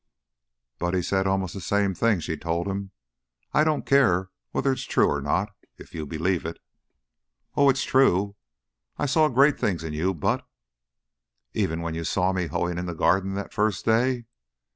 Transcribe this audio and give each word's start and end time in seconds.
"Buddy 0.79 1.03
said 1.03 1.27
almost 1.27 1.53
the 1.53 1.61
same 1.61 1.93
thing," 1.93 2.21
she 2.21 2.35
told 2.35 2.65
him. 2.67 2.89
"I 3.53 3.63
don't 3.63 3.85
care 3.85 4.31
whether 4.49 4.71
it's 4.71 4.81
true 4.85 5.05
or 5.07 5.21
not, 5.21 5.49
if 5.77 5.93
you 5.93 6.07
believe 6.07 6.43
it." 6.43 6.57
"Oh, 7.55 7.69
it's 7.69 7.83
true! 7.83 8.35
I 8.97 9.05
saw 9.05 9.29
great 9.29 9.59
things 9.59 9.83
in 9.83 9.93
you, 9.93 10.15
but" 10.15 10.43
"Even 11.53 11.81
when 11.83 11.93
you 11.93 12.03
saw 12.03 12.33
me 12.33 12.47
hoeing 12.47 12.79
in 12.79 12.87
the 12.87 12.95
garden 12.95 13.35
that 13.35 13.53
first 13.53 13.85
day?" 13.85 14.25